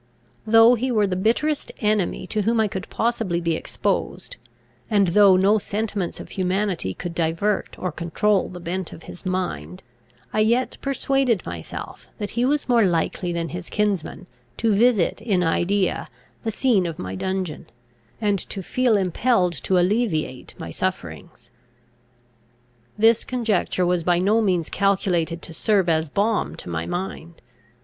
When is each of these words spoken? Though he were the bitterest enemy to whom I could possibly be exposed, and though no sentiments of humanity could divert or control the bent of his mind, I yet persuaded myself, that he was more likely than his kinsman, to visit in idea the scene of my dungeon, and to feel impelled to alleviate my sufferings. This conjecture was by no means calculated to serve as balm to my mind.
Though 0.47 0.73
he 0.73 0.91
were 0.91 1.05
the 1.05 1.15
bitterest 1.15 1.71
enemy 1.79 2.25
to 2.25 2.41
whom 2.41 2.59
I 2.59 2.67
could 2.67 2.89
possibly 2.89 3.39
be 3.39 3.55
exposed, 3.55 4.37
and 4.89 5.09
though 5.09 5.35
no 5.37 5.59
sentiments 5.59 6.19
of 6.19 6.29
humanity 6.29 6.95
could 6.95 7.13
divert 7.13 7.77
or 7.77 7.91
control 7.91 8.49
the 8.49 8.59
bent 8.59 8.93
of 8.93 9.03
his 9.03 9.27
mind, 9.27 9.83
I 10.33 10.39
yet 10.39 10.79
persuaded 10.81 11.45
myself, 11.45 12.07
that 12.17 12.31
he 12.31 12.45
was 12.45 12.67
more 12.67 12.83
likely 12.83 13.31
than 13.31 13.49
his 13.49 13.69
kinsman, 13.69 14.25
to 14.57 14.73
visit 14.73 15.21
in 15.21 15.43
idea 15.43 16.09
the 16.43 16.49
scene 16.49 16.87
of 16.87 16.97
my 16.97 17.13
dungeon, 17.13 17.67
and 18.19 18.39
to 18.39 18.63
feel 18.63 18.97
impelled 18.97 19.53
to 19.65 19.77
alleviate 19.77 20.55
my 20.57 20.71
sufferings. 20.71 21.51
This 22.97 23.23
conjecture 23.23 23.85
was 23.85 24.03
by 24.03 24.17
no 24.17 24.41
means 24.41 24.67
calculated 24.71 25.43
to 25.43 25.53
serve 25.53 25.89
as 25.89 26.09
balm 26.09 26.55
to 26.55 26.69
my 26.69 26.87
mind. 26.87 27.39